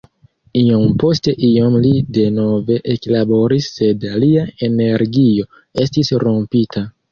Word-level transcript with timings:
Iom 0.59 0.85
post 1.03 1.27
iom 1.47 1.75
li 1.83 1.91
denove 2.17 2.79
eklaboris 2.95 3.69
sed 3.77 4.09
lia 4.25 4.49
energio 4.71 5.49
estis 5.87 6.15
rompita. 6.27 6.87